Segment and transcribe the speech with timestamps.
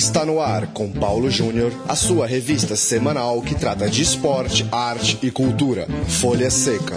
[0.00, 5.18] Está no ar com Paulo Júnior, a sua revista semanal que trata de esporte, arte
[5.22, 5.86] e cultura.
[6.08, 6.96] Folha Seca.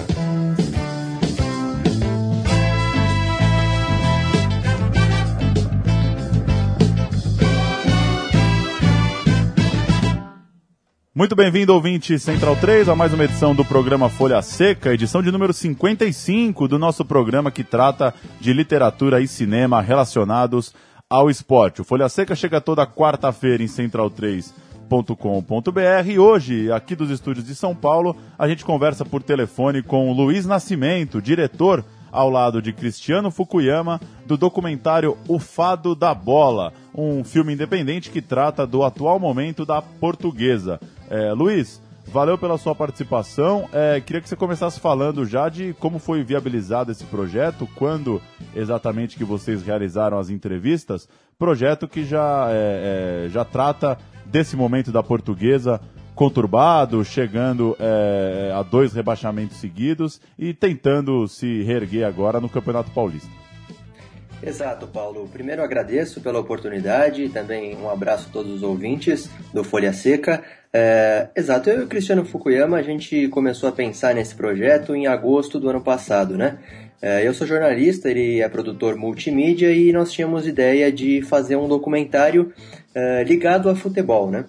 [11.14, 15.30] Muito bem-vindo, ouvinte Central 3, a mais uma edição do programa Folha Seca, edição de
[15.30, 20.74] número 55 do nosso programa que trata de literatura e cinema relacionados
[21.14, 21.80] ao esporte.
[21.80, 27.76] O Folha Seca chega toda quarta-feira em central3.com.br e hoje, aqui dos estúdios de São
[27.76, 34.02] Paulo, a gente conversa por telefone com Luiz Nascimento, diretor ao lado de Cristiano Fukuyama,
[34.26, 39.84] do documentário O Fado da Bola, um filme independente que trata do atual momento da
[39.84, 40.80] portuguesa.
[41.12, 43.68] É, Luiz, valeu pela sua participação.
[43.72, 48.22] É, queria que você começasse falando já de como foi viabilizado esse projeto, quando
[48.56, 51.08] exatamente que vocês realizaram as entrevistas.
[51.38, 55.80] Projeto que já, é, é já trata desse momento da portuguesa
[56.16, 63.43] conturbado, chegando é, a dois rebaixamentos seguidos e tentando se reerguer agora no Campeonato Paulista.
[64.46, 65.30] Exato, Paulo.
[65.32, 70.44] Primeiro agradeço pela oportunidade e também um abraço a todos os ouvintes do Folha Seca.
[70.74, 75.08] É, exato, eu e o Cristiano Fukuyama, a gente começou a pensar nesse projeto em
[75.08, 76.58] agosto do ano passado, né?
[77.02, 81.68] É, eu sou jornalista, ele é produtor multimídia e nós tínhamos ideia de fazer um
[81.68, 82.52] documentário
[82.94, 84.46] é, ligado a futebol, né?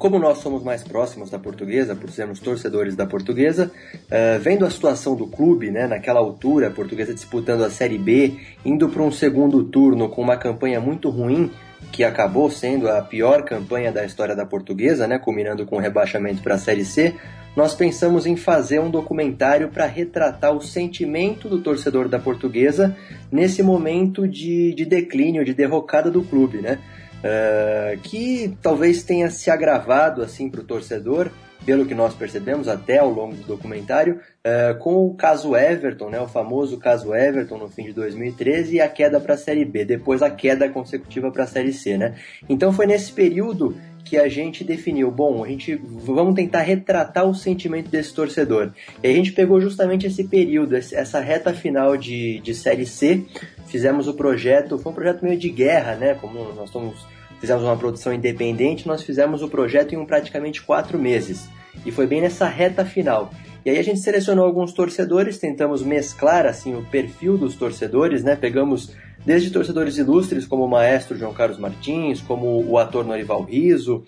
[0.00, 4.70] Como nós somos mais próximos da portuguesa, por sermos torcedores da portuguesa, uh, vendo a
[4.70, 8.32] situação do clube, né, naquela altura, a portuguesa disputando a Série B,
[8.64, 11.50] indo para um segundo turno com uma campanha muito ruim,
[11.92, 16.42] que acabou sendo a pior campanha da história da portuguesa, né, culminando com o rebaixamento
[16.42, 17.14] para a Série C,
[17.54, 22.96] nós pensamos em fazer um documentário para retratar o sentimento do torcedor da portuguesa
[23.30, 26.78] nesse momento de, de declínio, de derrocada do clube, né?
[27.20, 31.30] Uh, que talvez tenha se agravado assim para o torcedor,
[31.64, 36.20] pelo que nós percebemos até ao longo do documentário, uh, com o caso Everton, né,
[36.20, 39.84] o famoso caso Everton no fim de 2013 e a queda para a Série B,
[39.84, 41.98] depois a queda consecutiva para a Série C.
[41.98, 42.14] Né?
[42.48, 47.34] Então foi nesse período que a gente definiu, bom, a gente vamos tentar retratar o
[47.34, 48.72] sentimento desse torcedor.
[49.02, 53.24] E a gente pegou justamente esse período, essa reta final de, de Série C,
[53.70, 56.14] fizemos o projeto, foi um projeto meio de guerra, né?
[56.14, 57.06] Como nós estamos,
[57.40, 61.48] fizemos uma produção independente, nós fizemos o projeto em praticamente quatro meses.
[61.86, 63.30] E foi bem nessa reta final.
[63.64, 68.34] E aí a gente selecionou alguns torcedores, tentamos mesclar assim o perfil dos torcedores, né?
[68.34, 68.94] Pegamos
[69.24, 74.04] desde torcedores ilustres como o maestro João Carlos Martins, como o ator Norival Riso,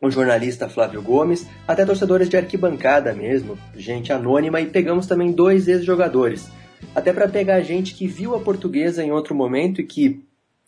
[0.00, 5.68] o jornalista Flávio Gomes, até torcedores de arquibancada mesmo, gente anônima, e pegamos também dois
[5.68, 6.48] ex-jogadores
[6.94, 10.22] até para pegar gente que viu a portuguesa em outro momento e que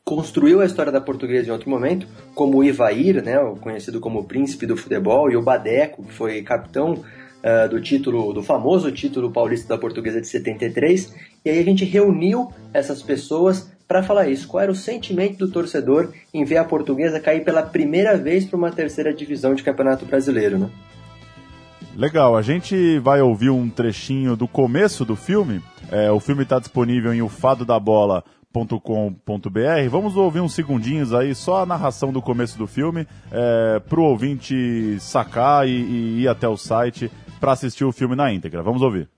[0.05, 4.65] construiu a história da portuguesa em outro momento, como o Ivair, né, conhecido como príncipe
[4.65, 9.69] do futebol, e o Badeco, que foi capitão uh, do título, do famoso título paulista
[9.69, 11.15] da portuguesa de 73,
[11.45, 14.49] e aí a gente reuniu essas pessoas para falar isso.
[14.49, 18.57] Qual era o sentimento do torcedor em ver a portuguesa cair pela primeira vez para
[18.57, 20.71] uma terceira divisão de campeonato brasileiro, né?
[21.97, 25.61] Legal, a gente vai ouvir um trechinho do começo do filme.
[25.91, 29.89] É, o filme está disponível em ufadodabola.com.br.
[29.91, 34.05] Vamos ouvir uns segundinhos aí, só a narração do começo do filme, é, para o
[34.05, 37.11] ouvinte sacar e, e ir até o site
[37.41, 38.63] para assistir o filme na íntegra.
[38.63, 39.09] Vamos ouvir.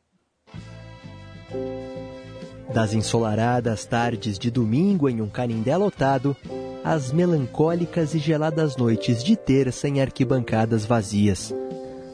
[2.73, 6.37] Das ensolaradas tardes de domingo em um canindé lotado,
[6.85, 11.53] às melancólicas e geladas noites de terça em arquibancadas vazias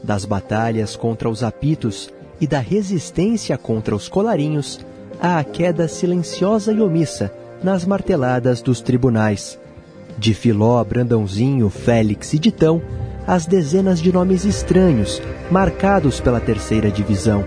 [0.03, 4.79] das batalhas contra os apitos e da resistência contra os colarinhos,
[5.19, 7.31] a queda silenciosa e omissa
[7.63, 9.59] nas marteladas dos tribunais.
[10.17, 12.81] De Filó, Brandãozinho, Félix e Ditão,
[13.25, 15.21] as dezenas de nomes estranhos,
[15.51, 17.43] marcados pela terceira divisão.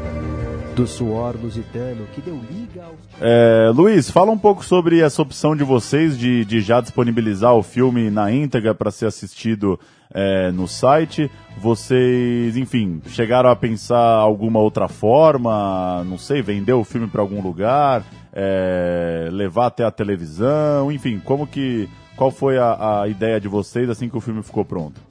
[0.74, 2.96] Do suor lusitano que deu liga aos...
[3.20, 7.62] É, Luiz, fala um pouco sobre essa opção de vocês de, de já disponibilizar o
[7.62, 9.78] filme na íntegra para ser assistido
[10.12, 11.30] é, no site.
[11.58, 16.04] Vocês, enfim, chegaram a pensar alguma outra forma?
[16.04, 21.46] Não sei, vender o filme para algum lugar, é, levar até a televisão, enfim, como
[21.46, 25.09] que, qual foi a, a ideia de vocês assim que o filme ficou pronto?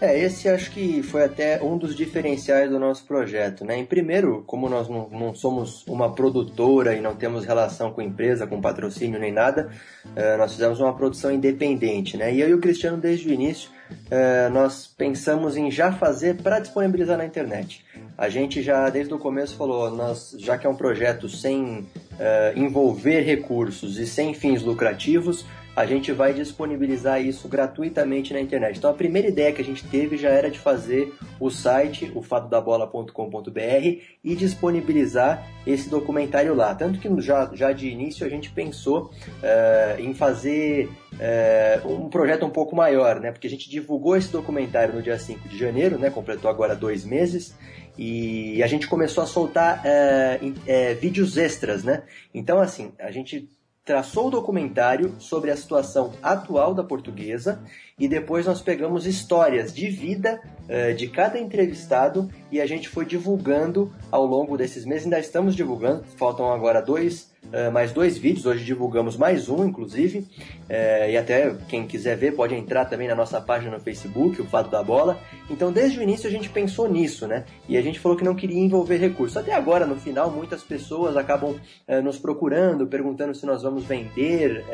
[0.00, 3.76] É, esse acho que foi até um dos diferenciais do nosso projeto, né?
[3.76, 8.46] Em primeiro, como nós não, não somos uma produtora e não temos relação com empresa,
[8.46, 9.72] com patrocínio nem nada,
[10.14, 12.32] é, nós fizemos uma produção independente, né?
[12.32, 13.70] E eu e o Cristiano, desde o início,
[14.08, 17.84] é, nós pensamos em já fazer para disponibilizar na internet.
[18.16, 21.88] A gente já, desde o começo, falou, nós, já que é um projeto sem
[22.20, 25.44] é, envolver recursos e sem fins lucrativos,
[25.78, 28.78] a gente vai disponibilizar isso gratuitamente na internet.
[28.78, 32.20] Então a primeira ideia que a gente teve já era de fazer o site, o
[32.20, 36.74] fadodabola.com.br e disponibilizar esse documentário lá.
[36.74, 42.44] Tanto que já, já de início a gente pensou uh, em fazer uh, um projeto
[42.44, 43.30] um pouco maior, né?
[43.30, 46.10] Porque a gente divulgou esse documentário no dia 5 de janeiro, né?
[46.10, 47.54] Completou agora dois meses
[47.96, 52.02] e a gente começou a soltar é, é, vídeos extras, né?
[52.34, 53.48] Então, assim, a gente
[53.88, 57.58] traçou o documentário sobre a situação atual da portuguesa
[57.98, 63.06] e depois nós pegamos histórias de vida uh, de cada entrevistado e a gente foi
[63.06, 65.04] divulgando ao longo desses meses.
[65.04, 68.46] Ainda estamos divulgando, faltam agora dois, uh, mais dois vídeos.
[68.46, 70.18] Hoje divulgamos mais um, inclusive.
[70.18, 74.44] Uh, e até quem quiser ver pode entrar também na nossa página no Facebook, o
[74.44, 75.18] Fato da Bola.
[75.50, 77.44] Então, desde o início a gente pensou nisso, né?
[77.68, 79.36] E a gente falou que não queria envolver recursos.
[79.36, 81.56] Até agora, no final, muitas pessoas acabam
[82.02, 84.64] nos procurando, perguntando se nós vamos vender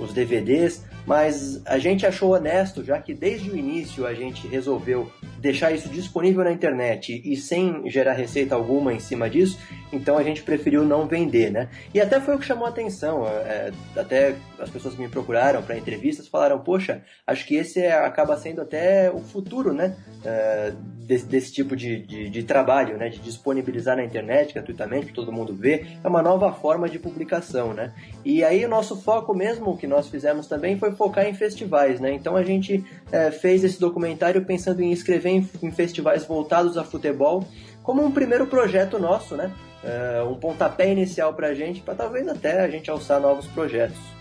[0.00, 5.10] os DVDs, mas a gente achou honesto, já que desde o início a gente resolveu
[5.38, 9.58] deixar isso disponível na internet e sem gerar receita alguma em cima disso,
[9.92, 11.68] então a gente preferiu não vender, né?
[11.94, 15.62] E até foi o que chamou a atenção, é, até as pessoas que me procuraram
[15.62, 19.96] para entrevistas falaram, poxa, acho que esse é, acaba sendo até o futuro, né?
[20.24, 20.72] É,
[21.10, 23.08] desse, desse, tipo de, de, de, trabalho, né?
[23.08, 27.74] De disponibilizar na internet gratuitamente para todo mundo ver, é uma nova forma de publicação,
[27.74, 27.92] né?
[28.24, 32.12] E aí o nosso foco mesmo, que nós fizemos também, foi focar em festivais, né?
[32.12, 36.84] Então a gente é, fez esse documentário pensando em escrever em, em festivais voltados a
[36.84, 37.44] futebol,
[37.82, 39.50] como um primeiro projeto nosso, né?
[39.82, 44.19] É, um pontapé inicial para a gente, para talvez até a gente alçar novos projetos.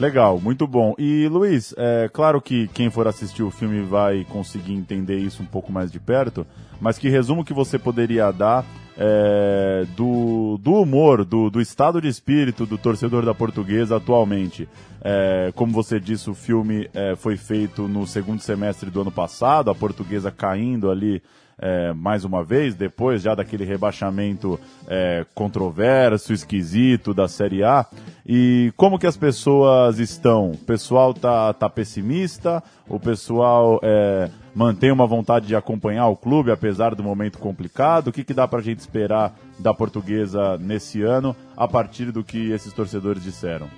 [0.00, 0.94] Legal, muito bom.
[0.96, 5.46] E Luiz, é claro que quem for assistir o filme vai conseguir entender isso um
[5.46, 6.46] pouco mais de perto,
[6.80, 8.64] mas que resumo que você poderia dar
[8.96, 14.66] é, do, do humor, do, do estado de espírito do torcedor da portuguesa atualmente?
[15.02, 19.70] É, como você disse, o filme é, foi feito no segundo semestre do ano passado,
[19.70, 21.22] a portuguesa caindo ali
[21.60, 24.58] é, mais uma vez, depois já daquele rebaixamento
[24.88, 27.86] é, controverso, esquisito da Série A.
[28.26, 30.52] E como que as pessoas estão?
[30.52, 32.62] O pessoal tá, tá pessimista?
[32.88, 38.08] O pessoal é, mantém uma vontade de acompanhar o clube, apesar do momento complicado?
[38.08, 42.24] O que, que dá para a gente esperar da portuguesa nesse ano, a partir do
[42.24, 43.68] que esses torcedores disseram?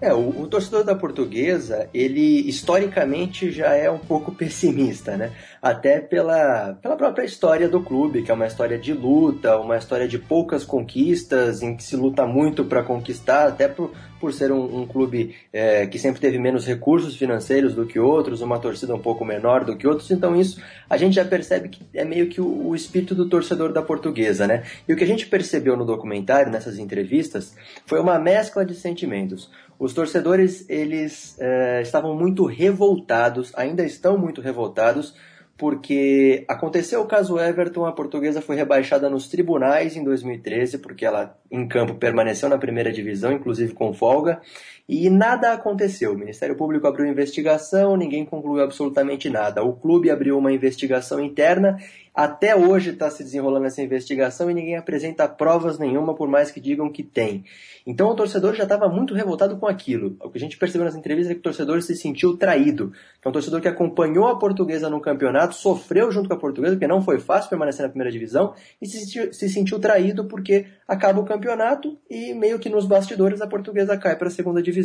[0.00, 5.32] É, o, o, torcedor da portuguesa, ele historicamente já é um pouco pessimista, né?
[5.60, 10.06] Até pela, pela própria história do clube, que é uma história de luta, uma história
[10.06, 13.90] de poucas conquistas, em que se luta muito para conquistar, até por,
[14.20, 18.40] por ser um, um clube é, que sempre teve menos recursos financeiros do que outros,
[18.40, 21.84] uma torcida um pouco menor do que outros, então isso a gente já percebe que
[21.92, 24.62] é meio que o, o espírito do torcedor da portuguesa, né?
[24.88, 29.50] E o que a gente percebeu no documentário, nessas entrevistas, foi uma mescla de sentimentos.
[29.78, 35.14] Os torcedores eles é, estavam muito revoltados, ainda estão muito revoltados,
[35.56, 41.36] porque aconteceu o caso Everton, a portuguesa foi rebaixada nos tribunais em 2013, porque ela
[41.50, 44.40] em campo permaneceu na primeira divisão, inclusive com folga,
[44.88, 46.12] e nada aconteceu.
[46.12, 49.62] O Ministério Público abriu investigação, ninguém concluiu absolutamente nada.
[49.62, 51.76] O clube abriu uma investigação interna
[52.18, 56.58] até hoje está se desenrolando essa investigação e ninguém apresenta provas nenhuma, por mais que
[56.58, 57.44] digam que tem.
[57.86, 60.16] Então o torcedor já estava muito revoltado com aquilo.
[60.20, 62.90] O que a gente percebeu nas entrevistas é que o torcedor se sentiu traído.
[63.22, 66.74] Que é um torcedor que acompanhou a portuguesa no campeonato, sofreu junto com a portuguesa,
[66.74, 68.52] porque não foi fácil permanecer na primeira divisão,
[68.82, 73.40] e se sentiu, se sentiu traído porque acaba o campeonato e meio que nos bastidores
[73.40, 74.77] a portuguesa cai para a segunda divisão.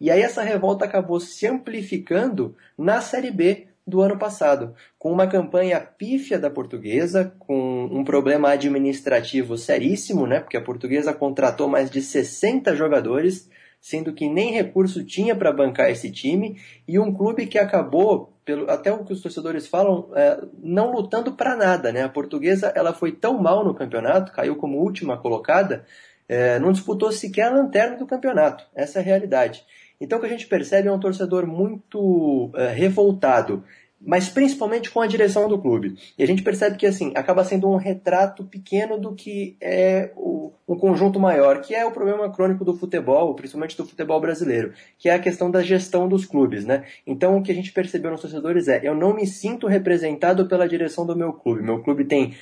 [0.00, 5.26] E aí essa revolta acabou se amplificando na Série B, do ano passado, com uma
[5.26, 10.40] campanha pífia da portuguesa, com um problema administrativo seríssimo, né?
[10.40, 13.50] Porque a portuguesa contratou mais de 60 jogadores,
[13.80, 18.70] sendo que nem recurso tinha para bancar esse time, e um clube que acabou, pelo,
[18.70, 22.02] até o que os torcedores falam, é, não lutando para nada, né?
[22.02, 25.84] A portuguesa ela foi tão mal no campeonato, caiu como última colocada,
[26.30, 28.64] é, não disputou sequer a lanterna do campeonato.
[28.72, 29.64] Essa é a realidade.
[30.00, 33.64] Então o que a gente percebe é um torcedor muito é, revoltado
[34.02, 35.94] mas principalmente com a direção do clube.
[36.16, 40.52] E a gente percebe que assim acaba sendo um retrato pequeno do que é o,
[40.66, 45.10] um conjunto maior, que é o problema crônico do futebol, principalmente do futebol brasileiro, que
[45.10, 46.84] é a questão da gestão dos clubes, né?
[47.06, 50.66] Então o que a gente percebeu nos torcedores é, eu não me sinto representado pela
[50.66, 51.62] direção do meu clube.
[51.62, 52.34] Meu clube tem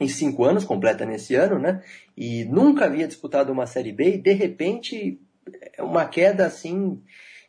[0.00, 1.82] 95 anos, completa nesse ano, né?
[2.16, 5.20] E nunca havia disputado uma Série B e de repente
[5.76, 7.02] é uma queda assim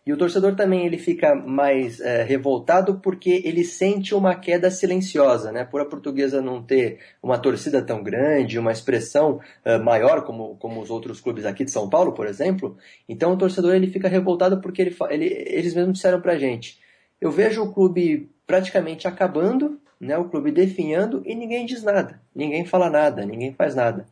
[0.06, 5.52] E o torcedor também ele fica mais é, revoltado porque ele sente uma queda silenciosa,
[5.52, 5.66] né?
[5.66, 10.80] Por a portuguesa não ter uma torcida tão grande, uma expressão é, maior como, como
[10.80, 12.78] os outros clubes aqui de São Paulo, por exemplo.
[13.10, 16.80] Então o torcedor ele fica revoltado porque ele, ele, eles mesmos disseram pra gente:
[17.20, 20.18] eu vejo o clube praticamente acabando, né?
[20.18, 24.06] O clube definhando e ninguém diz nada, ninguém fala nada, ninguém faz nada.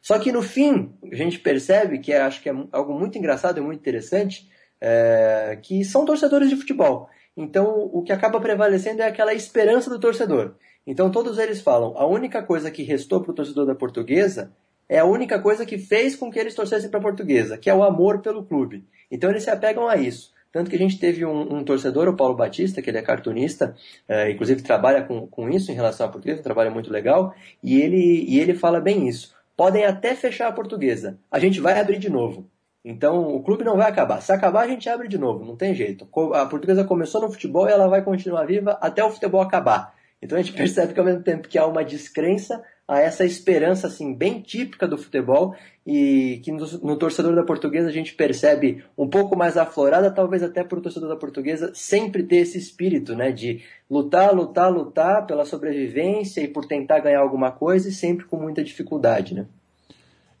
[0.00, 3.58] Só que no fim a gente percebe que é, acho que é algo muito engraçado
[3.58, 4.46] e muito interessante
[4.80, 7.08] é, que são torcedores de futebol.
[7.34, 10.56] Então, o que acaba prevalecendo é aquela esperança do torcedor.
[10.86, 14.52] Então, todos eles falam: a única coisa que restou para o torcedor da portuguesa
[14.86, 17.74] é a única coisa que fez com que eles torcessem para a portuguesa, que é
[17.74, 18.84] o amor pelo clube.
[19.10, 20.33] Então, eles se apegam a isso.
[20.54, 23.74] Tanto que a gente teve um, um torcedor, o Paulo Batista, que ele é cartunista,
[24.06, 27.82] é, inclusive trabalha com, com isso em relação à portuguesa, um trabalho muito legal, e
[27.82, 29.34] ele, e ele fala bem isso.
[29.56, 32.48] Podem até fechar a portuguesa, a gente vai abrir de novo.
[32.84, 34.20] Então o clube não vai acabar.
[34.20, 36.06] Se acabar, a gente abre de novo, não tem jeito.
[36.34, 39.92] A portuguesa começou no futebol e ela vai continuar viva até o futebol acabar.
[40.22, 43.86] Então a gente percebe que ao mesmo tempo que há uma descrença, há essa esperança
[43.86, 45.54] assim bem típica do futebol
[45.86, 50.42] e que no, no torcedor da portuguesa a gente percebe um pouco mais aflorada, talvez
[50.42, 55.26] até para o torcedor da portuguesa sempre ter esse espírito, né, de lutar, lutar, lutar
[55.26, 59.46] pela sobrevivência e por tentar ganhar alguma coisa e sempre com muita dificuldade, né?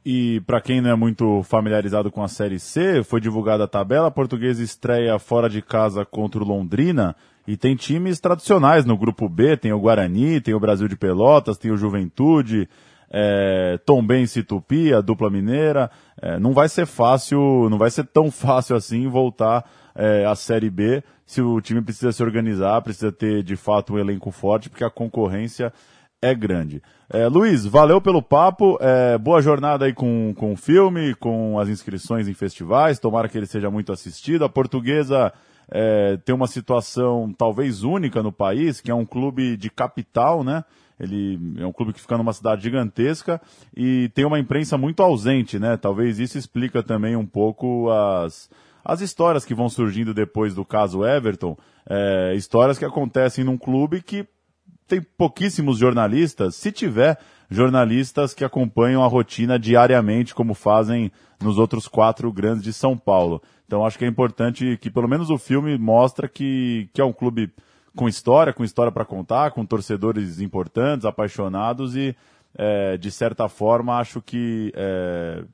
[0.06, 4.08] E para quem não é muito familiarizado com a Série C, foi divulgada a tabela.
[4.08, 7.16] A portuguesa estreia fora de casa contra o Londrina.
[7.46, 11.58] E tem times tradicionais no grupo B, tem o Guarani, tem o Brasil de Pelotas,
[11.58, 12.68] tem o Juventude,
[13.10, 15.90] é, Tombense Tupi, a dupla mineira.
[16.20, 20.70] É, não vai ser fácil, não vai ser tão fácil assim voltar é, à Série
[20.70, 24.84] B se o time precisa se organizar, precisa ter de fato um elenco forte, porque
[24.84, 25.72] a concorrência
[26.20, 26.82] é grande.
[27.10, 31.68] É, Luiz, valeu pelo papo, é, boa jornada aí com, com o filme, com as
[31.68, 34.44] inscrições em festivais, tomara que ele seja muito assistido.
[34.44, 35.32] A portuguesa
[35.70, 40.64] é, tem uma situação talvez única no país, que é um clube de capital, né?
[40.98, 43.40] Ele é um clube que fica numa cidade gigantesca
[43.76, 45.76] e tem uma imprensa muito ausente, né?
[45.76, 48.48] Talvez isso explica também um pouco as,
[48.84, 51.56] as histórias que vão surgindo depois do caso Everton,
[51.88, 54.26] é, histórias que acontecem num clube que
[54.86, 57.18] tem pouquíssimos jornalistas, se tiver
[57.54, 63.42] jornalistas que acompanham a rotina diariamente, como fazem nos outros quatro grandes de São Paulo.
[63.66, 67.12] Então acho que é importante que pelo menos o filme mostra que, que é um
[67.12, 67.52] clube
[67.96, 72.14] com história, com história para contar, com torcedores importantes, apaixonados e
[72.56, 75.44] é, de certa forma acho que é,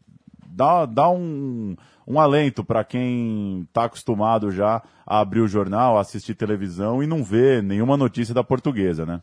[0.46, 1.76] dá, dá um,
[2.06, 7.06] um alento para quem está acostumado já a abrir o jornal, a assistir televisão e
[7.06, 9.22] não ver nenhuma notícia da portuguesa, né?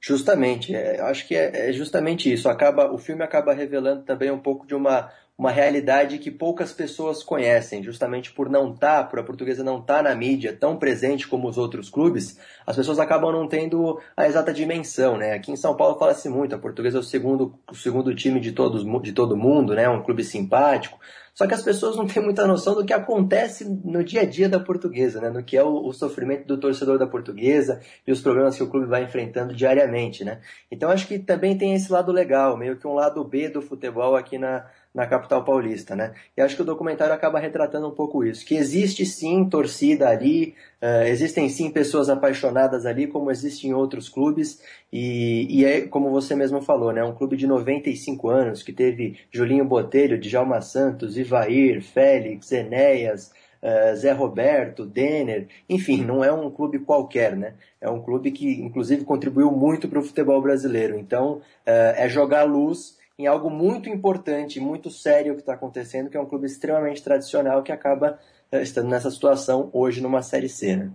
[0.00, 2.48] Justamente, é, acho que é, é, justamente isso.
[2.48, 7.22] Acaba, o filme acaba revelando também um pouco de uma, uma realidade que poucas pessoas
[7.22, 10.76] conhecem, justamente por não estar, tá, por a portuguesa não estar tá na mídia tão
[10.76, 15.34] presente como os outros clubes, as pessoas acabam não tendo a exata dimensão, né?
[15.34, 18.50] Aqui em São Paulo fala-se muito, a portuguesa é o segundo, o segundo time de,
[18.50, 19.88] todos, de todo mundo, né?
[19.88, 20.98] Um clube simpático,
[21.38, 24.48] só que as pessoas não têm muita noção do que acontece no dia a dia
[24.48, 25.30] da portuguesa, né?
[25.30, 28.68] No que é o, o, sofrimento do torcedor da portuguesa e os problemas que o
[28.68, 30.40] clube vai enfrentando diariamente, né?
[30.68, 34.16] Então acho que também tem esse lado legal, meio que um lado B do futebol
[34.16, 34.66] aqui na,
[34.98, 36.12] na capital paulista, né?
[36.36, 40.56] E acho que o documentário acaba retratando um pouco isso, que existe sim torcida ali,
[40.82, 44.60] uh, existem sim pessoas apaixonadas ali, como existem em outros clubes,
[44.92, 47.04] e, e, é como você mesmo falou, né?
[47.04, 53.96] Um clube de 95 anos, que teve Julinho Botelho, Djalma Santos, Ivair, Félix, Enéas, Uh,
[53.96, 57.54] Zé Roberto, Denner, enfim, não é um clube qualquer, né?
[57.80, 60.96] É um clube que, inclusive, contribuiu muito para o futebol brasileiro.
[60.96, 61.42] Então, uh,
[61.96, 66.26] é jogar luz em algo muito importante, muito sério que está acontecendo, que é um
[66.26, 68.16] clube extremamente tradicional que acaba
[68.52, 70.92] uh, estando nessa situação hoje numa Série C, né?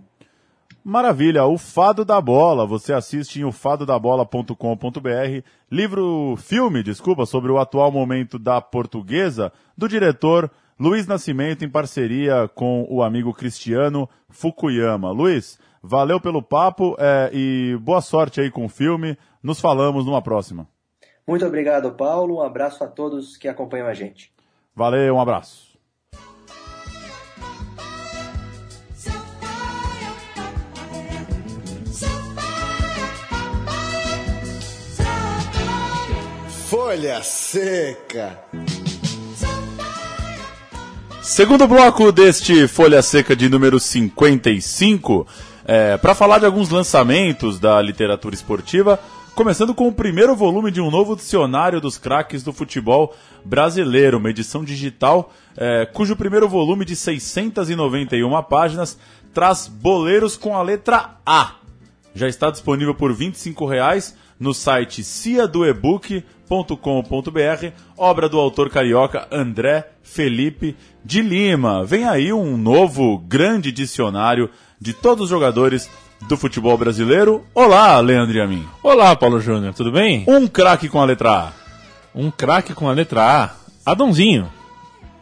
[0.82, 2.66] Maravilha, o Fado da Bola.
[2.66, 5.42] Você assiste em ufadodabola.com.br.
[5.70, 12.48] Livro, filme, desculpa, sobre o atual momento da portuguesa, do diretor Luiz Nascimento, em parceria
[12.54, 15.10] com o amigo Cristiano Fukuyama.
[15.10, 19.16] Luiz, valeu pelo papo é, e boa sorte aí com o filme.
[19.42, 20.68] Nos falamos numa próxima.
[21.26, 22.36] Muito obrigado, Paulo.
[22.36, 24.32] Um abraço a todos que acompanham a gente.
[24.74, 25.74] Valeu, um abraço.
[36.68, 38.38] Folha Seca.
[41.22, 45.26] Segundo bloco deste Folha Seca de número 55,
[45.64, 48.98] é, para falar de alguns lançamentos da literatura esportiva,
[49.34, 53.12] Começando com o primeiro volume de um novo dicionário dos craques do futebol
[53.44, 58.96] brasileiro, uma edição digital é, cujo primeiro volume de 691 páginas
[59.32, 61.56] traz boleiros com a letra A.
[62.14, 70.76] Já está disponível por R$ 25,00 no site ciadoebook.com.br, obra do autor carioca André Felipe
[71.04, 71.84] de Lima.
[71.84, 74.48] Vem aí um novo grande dicionário
[74.80, 75.90] de todos os jogadores
[76.22, 77.44] do futebol brasileiro.
[77.54, 78.66] Olá, Leandro e a mim.
[78.82, 80.24] Olá, Paulo Júnior, tudo bem?
[80.26, 81.52] Um craque com a letra A.
[82.14, 83.50] Um craque com a letra A.
[83.90, 84.50] Adãozinho.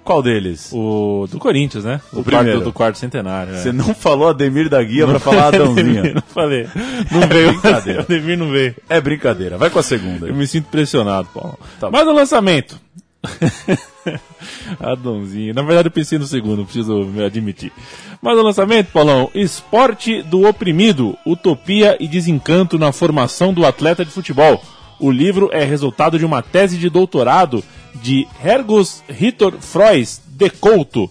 [0.04, 0.70] Qual deles?
[0.72, 2.00] O do Corinthians, né?
[2.12, 2.50] O do primeiro.
[2.58, 3.54] Quarto, do quarto centenário.
[3.54, 6.14] Você não falou Ademir da Guia para falar Adãozinho.
[6.14, 6.68] não falei.
[7.11, 7.52] Não veio.
[7.52, 8.00] brincadeira.
[8.08, 8.75] Ademir não veio.
[8.88, 9.56] É brincadeira.
[9.56, 10.26] Vai com a segunda.
[10.26, 11.58] Eu me sinto pressionado, Paulo.
[11.78, 11.96] Tá bom.
[11.96, 12.80] Mas no lançamento.
[14.80, 15.54] Adãozinho.
[15.54, 17.72] Na verdade, eu pensei no segundo, preciso admitir.
[18.20, 24.10] Mas no lançamento, Paulão, esporte do oprimido, utopia e desencanto na formação do atleta de
[24.10, 24.62] futebol.
[24.98, 27.64] O livro é resultado de uma tese de doutorado
[27.94, 31.10] de Hergus Ritter Frois de Couto,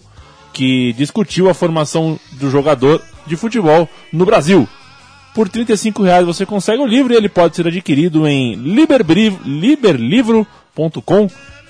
[0.52, 4.68] que discutiu a formação do jogador de futebol no Brasil.
[5.34, 9.38] Por 35 reais você consegue o livro e ele pode ser adquirido em liberbri-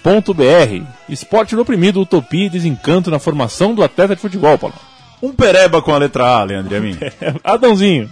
[0.04, 0.86] liberlivro.com.br.
[1.08, 4.74] Esporte do oprimido, utopia e desencanto na formação do atleta de futebol, Paulo.
[5.22, 6.98] Um pereba com a letra A, Leandro e a mim.
[7.44, 8.10] Adãozinho.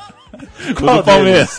[0.78, 1.58] Qual do Palmeiras.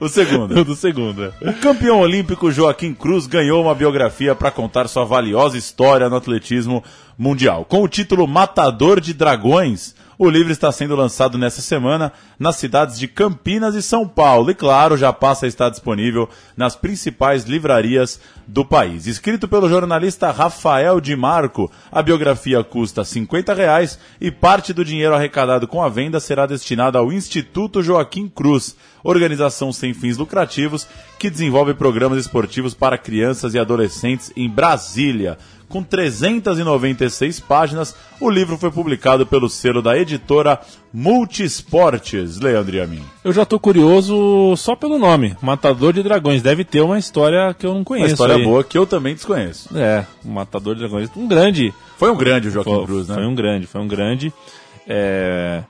[0.00, 0.64] O segundo.
[0.64, 1.32] do segundo.
[1.40, 6.82] O campeão olímpico Joaquim Cruz ganhou uma biografia para contar sua valiosa história no atletismo
[7.16, 7.64] mundial.
[7.64, 12.98] Com o título Matador de Dragões, o livro está sendo lançado nessa semana nas cidades
[12.98, 14.50] de Campinas e São Paulo.
[14.50, 19.06] E claro, já passa a estar disponível nas principais livrarias do país.
[19.06, 25.14] Escrito pelo jornalista Rafael Di Marco, a biografia custa 50 reais e parte do dinheiro
[25.14, 30.86] arrecadado com a venda será destinado ao Instituto Joaquim Cruz, organização sem fins lucrativos
[31.18, 35.38] que desenvolve programas esportivos para crianças e adolescentes em Brasília.
[35.72, 40.60] Com 396 páginas, o livro foi publicado pelo selo da editora
[40.92, 43.02] Multisportes, Leandro e a mim.
[43.24, 45.34] Eu já tô curioso só pelo nome.
[45.40, 46.42] Matador de Dragões.
[46.42, 48.12] Deve ter uma história que eu não Uma conheço.
[48.12, 48.44] história aí.
[48.44, 49.70] boa que eu também desconheço.
[49.76, 51.08] É, Matador de Dragões.
[51.16, 51.72] Um grande.
[51.96, 53.14] Foi um grande o Joaquim Foi, Cruz, né?
[53.14, 54.32] foi um grande, foi um grande.
[54.86, 55.62] É,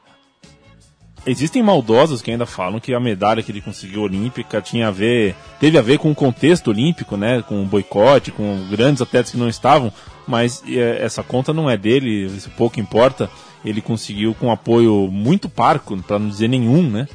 [1.25, 5.37] Existem maldosos que ainda falam que a medalha que ele conseguiu olímpica tinha a ver,
[5.61, 9.37] teve a ver com o contexto olímpico, né, com o boicote, com grandes atletas que
[9.39, 9.93] não estavam,
[10.27, 13.31] mas é, essa conta não é dele, isso pouco importa.
[13.65, 17.07] Ele conseguiu com apoio muito parco, para não dizer nenhum, né?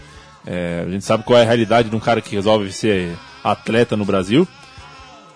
[0.46, 3.98] É, a gente sabe qual é a realidade de um cara que resolve ser atleta
[3.98, 4.48] no Brasil.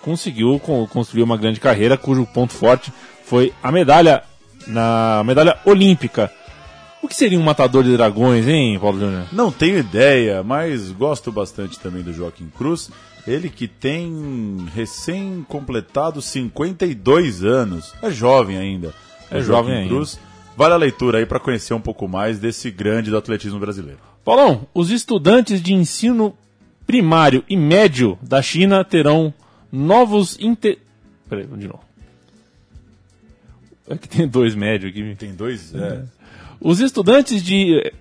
[0.00, 2.90] Conseguiu con- construir uma grande carreira, cujo ponto forte
[3.26, 4.22] foi a medalha
[4.66, 6.32] na medalha olímpica.
[7.02, 9.24] O que seria um matador de dragões, hein, Paulo Júnior?
[9.32, 12.90] Não tenho ideia, mas gosto bastante também do Joaquim Cruz.
[13.26, 17.92] Ele que tem recém-completado 52 anos.
[18.00, 18.94] É jovem ainda.
[19.28, 19.88] É jovem Joaquim ainda.
[19.88, 20.20] Cruz.
[20.56, 23.98] Vale a leitura aí para conhecer um pouco mais desse grande do atletismo brasileiro.
[24.24, 26.36] Paulão, os estudantes de ensino
[26.86, 29.34] primário e médio da China terão
[29.72, 30.78] novos inte...
[31.28, 31.82] Peraí, vamos de novo.
[33.88, 35.16] É que tem dois médios aqui.
[35.16, 35.74] Tem dois?
[35.74, 36.04] É.
[36.62, 37.92] Os estudantes de.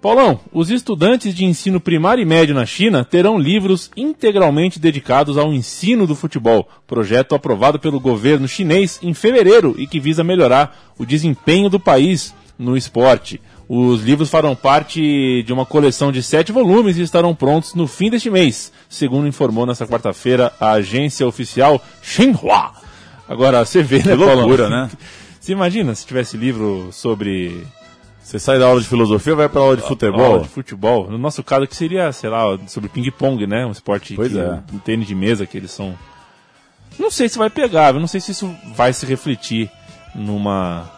[0.00, 5.52] Paulão, os estudantes de ensino primário e médio na China terão livros integralmente dedicados ao
[5.52, 11.06] ensino do futebol, projeto aprovado pelo governo chinês em fevereiro e que visa melhorar o
[11.06, 13.40] desempenho do país no esporte.
[13.68, 18.10] Os livros farão parte de uma coleção de sete volumes e estarão prontos no fim
[18.10, 22.72] deste mês, segundo informou nesta quarta-feira a agência oficial Xinhua.
[23.28, 24.34] Agora, você vê, né, Que Paulão?
[24.34, 24.90] loucura, né?
[25.42, 27.66] Você imagina se tivesse livro sobre
[28.22, 30.24] Você sai da aula de filosofia vai para aula de futebol?
[30.24, 31.10] aula de futebol.
[31.10, 33.66] No nosso caso, que seria, sei lá, sobre ping-pong, né?
[33.66, 34.62] Um esporte Pois que, é.
[34.72, 35.98] um tênis de mesa que eles são.
[36.96, 39.68] Não sei se vai pegar, não sei se isso vai se refletir
[40.14, 40.88] numa,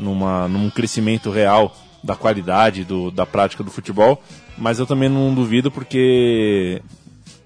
[0.00, 4.22] numa, num crescimento real da qualidade do, da prática do futebol,
[4.56, 6.80] mas eu também não duvido porque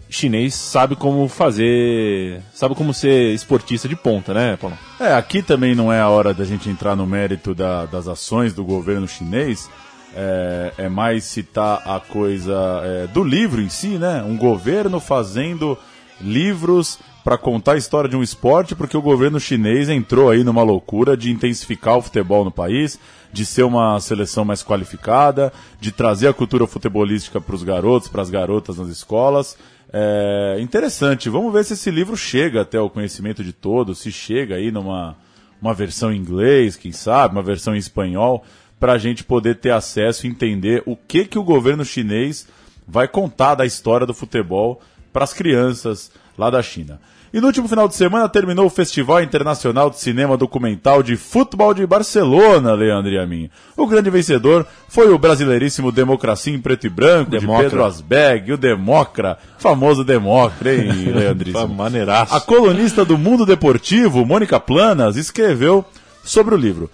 [0.09, 4.77] chinês sabe como fazer, sabe como ser esportista de ponta, né, Paulo?
[5.01, 8.53] É, aqui também não é a hora da gente entrar no mérito da- das ações
[8.55, 9.69] do governo chinês.
[10.15, 14.23] É, é mais citar a coisa é, do livro em si, né?
[14.27, 15.77] Um governo fazendo
[16.21, 20.63] livros para contar a história de um esporte, porque o governo chinês entrou aí numa
[20.63, 22.99] loucura de intensificar o futebol no país,
[23.33, 28.23] de ser uma seleção mais qualificada, de trazer a cultura futebolística para os garotos, para
[28.23, 29.57] as garotas nas escolas.
[29.93, 31.29] É interessante.
[31.29, 35.17] Vamos ver se esse livro chega até o conhecimento de todos, se chega aí numa
[35.61, 38.45] uma versão em inglês, quem sabe, uma versão em espanhol,
[38.79, 42.47] para a gente poder ter acesso e entender o que, que o governo chinês
[42.87, 44.81] vai contar da história do futebol
[45.17, 47.01] para as crianças lá da China.
[47.33, 51.73] E no último final de semana terminou o Festival Internacional de Cinema Documental de Futebol
[51.73, 53.49] de Barcelona, Leandro e a mim.
[53.75, 57.65] O grande vencedor foi o brasileiríssimo Democracia em Preto e Branco, Democra.
[57.65, 61.67] de Pedro Asbeg, o Democra, famoso Democra, hein, Leandríssimo?
[61.67, 62.35] Maneiraço.
[62.35, 65.83] A colunista do Mundo Deportivo, Mônica Planas, escreveu
[66.23, 66.91] sobre o livro.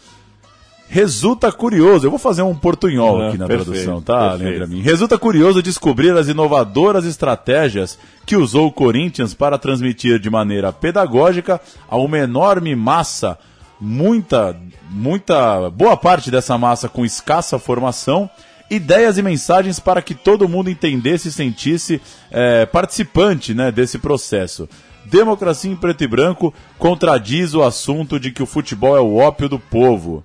[0.92, 4.35] Resulta curioso, eu vou fazer um portunhol Ah, aqui na perfeito, tradução, tá.
[4.35, 4.83] Leandro Amin?
[4.83, 11.59] Resulta curioso descobrir as inovadoras estratégias que usou o Corinthians para transmitir de maneira pedagógica
[11.88, 13.38] a uma enorme massa,
[13.81, 14.55] muita,
[14.90, 18.28] muita, boa parte dessa massa com escassa formação,
[18.70, 24.68] ideias e mensagens para que todo mundo entendesse e sentisse eh, participante né, desse processo.
[25.07, 29.48] Democracia em preto e branco contradiz o assunto de que o futebol é o ópio
[29.48, 30.22] do povo.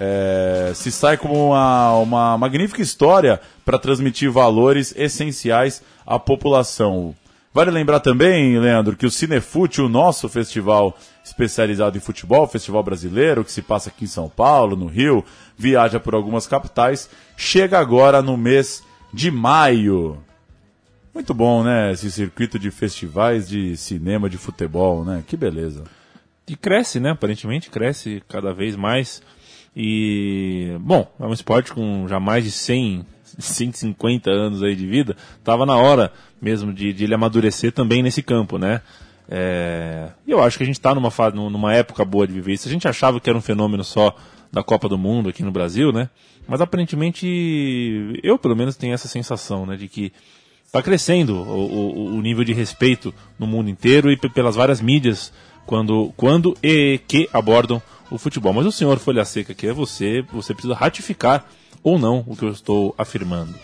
[0.00, 7.14] É, se sai como uma, uma magnífica história para transmitir valores essenciais à população.
[7.54, 13.44] Vale lembrar também, Leandro, que o Cinefute, o nosso festival especializado em futebol, festival brasileiro,
[13.44, 15.22] que se passa aqui em São Paulo, no Rio,
[15.56, 20.18] viaja por algumas capitais, chega agora no mês de maio.
[21.14, 21.92] Muito bom, né?
[21.92, 25.22] Esse circuito de festivais de cinema, de futebol, né?
[25.26, 25.84] Que beleza.
[26.48, 27.10] E cresce, né?
[27.10, 29.22] Aparentemente cresce cada vez mais.
[29.76, 33.06] E, bom, é um esporte com já mais de 100,
[33.38, 35.16] 150 anos aí de vida.
[35.42, 38.80] Tava na hora mesmo de, de ele amadurecer também nesse campo, né?
[39.28, 42.68] É, eu acho que a gente está numa, fa- numa época boa de viver isso.
[42.68, 44.14] A gente achava que era um fenômeno só
[44.52, 46.10] da Copa do Mundo aqui no Brasil, né?
[46.46, 49.76] Mas aparentemente, eu pelo menos tenho essa sensação, né?
[49.76, 50.12] De que
[50.66, 51.72] está crescendo o,
[52.12, 55.32] o- o nível de respeito no mundo inteiro e pe- pelas várias mídias
[55.64, 57.80] quando, quando e que abordam
[58.14, 58.52] o futebol.
[58.52, 61.44] Mas o senhor Folha Seca, que é você, você precisa ratificar
[61.82, 63.54] ou não o que eu estou afirmando.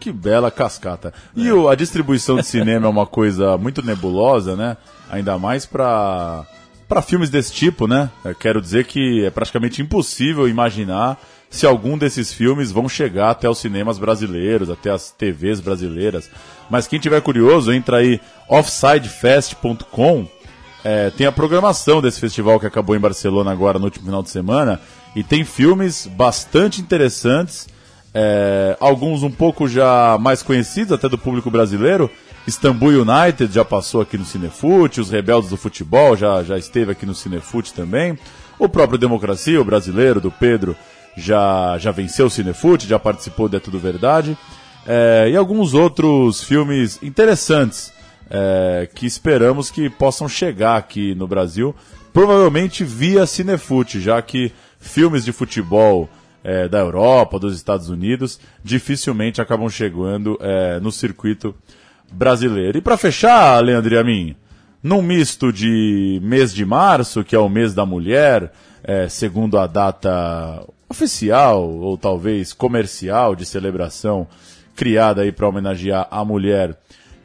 [0.00, 1.12] Que bela cascata.
[1.36, 4.76] E o- a distribuição de cinema é uma coisa muito nebulosa, né?
[5.10, 6.44] Ainda mais para
[6.88, 8.10] para filmes desse tipo, né?
[8.24, 13.48] Eu quero dizer que é praticamente impossível imaginar se algum desses filmes vão chegar até
[13.48, 16.28] os cinemas brasileiros, até as TVs brasileiras.
[16.68, 20.26] Mas quem tiver curioso, entra aí offsidefest.com.
[20.82, 24.30] É, tem a programação desse festival que acabou em Barcelona agora no último final de
[24.30, 24.80] semana
[25.14, 27.68] e tem filmes bastante interessantes,
[28.14, 32.10] é, alguns um pouco já mais conhecidos até do público brasileiro.
[32.46, 37.04] Istanbul United já passou aqui no Cinefute, os Rebeldes do Futebol já, já esteve aqui
[37.04, 38.18] no Cinefute também.
[38.58, 40.74] O próprio Democracia, o brasileiro do Pedro,
[41.16, 44.36] já, já venceu o Cinefute, já participou de É Tudo Verdade.
[44.86, 47.92] É, e alguns outros filmes interessantes
[48.30, 51.74] é, que esperamos que possam chegar aqui no Brasil,
[52.12, 56.08] provavelmente via Cinefute, já que filmes de futebol
[56.42, 61.54] é, da Europa, dos Estados Unidos, dificilmente acabam chegando é, no circuito
[62.10, 62.78] brasileiro.
[62.78, 64.36] E para fechar, Leandro e a mim,
[64.82, 69.66] num misto de mês de março, que é o mês da mulher, é, segundo a
[69.66, 74.26] data oficial ou talvez comercial de celebração
[74.74, 76.76] criada aí para homenagear a mulher.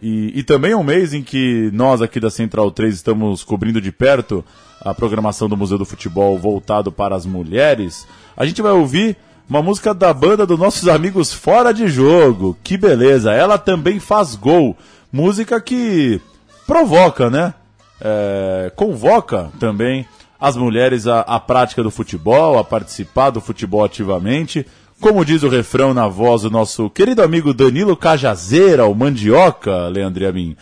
[0.07, 3.91] E, e também um mês em que nós aqui da Central 3 estamos cobrindo de
[3.91, 4.45] perto
[4.79, 8.05] a programação do Museu do Futebol voltado para as mulheres,
[8.37, 9.17] a gente vai ouvir
[9.49, 12.55] uma música da banda dos nossos amigos Fora de Jogo.
[12.63, 13.33] Que beleza!
[13.33, 14.77] Ela também faz gol.
[15.11, 16.21] Música que
[16.67, 17.55] provoca, né?
[17.99, 20.05] É, convoca também
[20.39, 24.67] as mulheres à, à prática do futebol, a participar do futebol ativamente.
[24.99, 30.27] Como diz o refrão na voz do nosso querido amigo Danilo Cajazeira, o Mandioca, Leandro
[30.27, 30.55] a mim.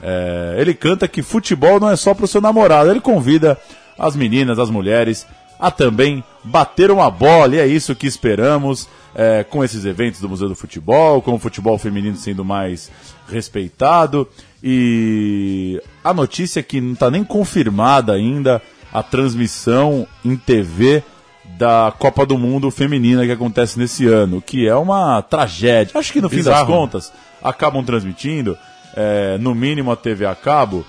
[0.00, 3.58] É, ele canta que futebol não é só para o seu namorado, ele convida
[3.98, 5.26] as meninas, as mulheres,
[5.58, 10.28] a também bater uma bola, e é isso que esperamos é, com esses eventos do
[10.28, 12.90] Museu do Futebol, com o futebol feminino sendo mais
[13.28, 14.26] respeitado,
[14.62, 21.02] e a notícia que não está nem confirmada ainda a transmissão em TV
[21.58, 25.98] da Copa do Mundo feminina que acontece nesse ano, que é uma tragédia.
[25.98, 26.66] Acho que no fim das Bizarro.
[26.66, 28.56] contas acabam transmitindo,
[28.96, 30.84] é, no mínimo a TV a cabo,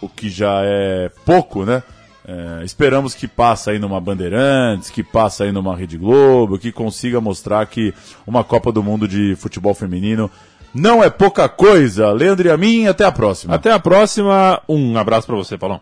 [0.00, 1.82] o que já é pouco, né?
[2.28, 7.20] É, esperamos que passe aí numa Bandeirantes, que passe aí numa Rede Globo, que consiga
[7.20, 7.94] mostrar que
[8.26, 10.28] uma Copa do Mundo de futebol feminino
[10.74, 12.10] não é pouca coisa.
[12.10, 13.54] Leandro e a mim, até a próxima.
[13.54, 14.60] Até a próxima.
[14.68, 15.80] Um abraço pra você, Paulão.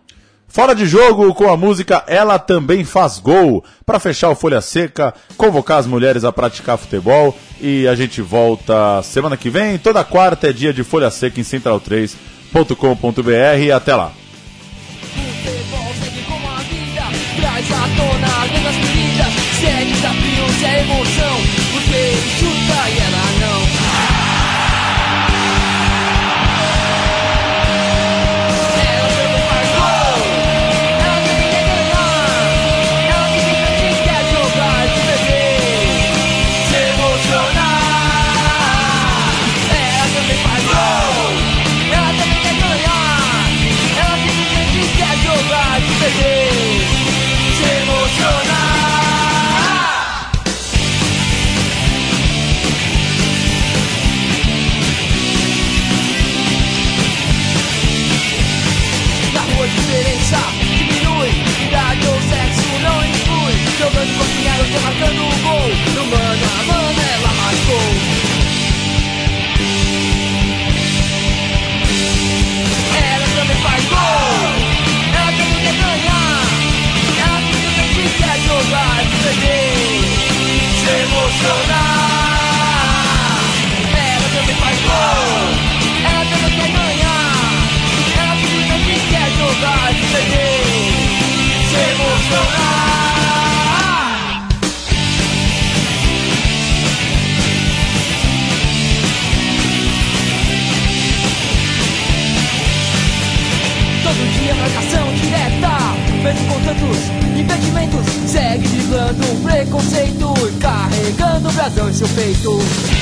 [0.55, 3.65] Fora de jogo com a música Ela Também Faz Gol.
[3.85, 7.37] Para fechar o Folha Seca, convocar as mulheres a praticar futebol.
[7.61, 9.79] E a gente volta semana que vem.
[9.79, 13.75] Toda quarta é dia de Folha Seca em central3.com.br.
[13.75, 14.13] Até lá.
[111.95, 112.94] seu peito.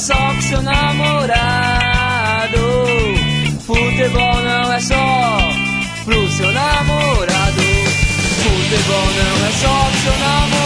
[0.00, 1.28] só com seu namorado.
[3.66, 5.38] Futebol não é só
[6.04, 7.60] pro seu namorado.
[8.42, 10.59] Futebol não é só pro seu namorado.